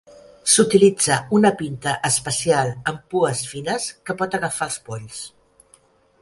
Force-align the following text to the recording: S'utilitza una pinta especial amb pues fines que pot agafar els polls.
S'utilitza 0.51 1.17
una 1.39 1.51
pinta 1.59 1.93
especial 2.09 2.71
amb 2.93 3.05
pues 3.15 3.45
fines 3.53 3.87
que 4.09 4.17
pot 4.23 4.39
agafar 4.39 4.71
els 4.73 4.81
polls. 4.89 5.23